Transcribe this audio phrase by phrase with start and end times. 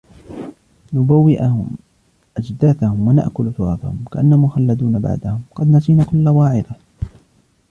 [0.93, 1.69] نُبَوِّئُهُمْ
[2.37, 6.75] أَجْدَاثَهُمْ وَنَأْكُلُ تُرَاثَهُمْ كَأَنَّا مُخَلَّدُونَ بَعْدَهُمْ قَدْ نَسِينَا كُلَّ وَاعِظَةٍ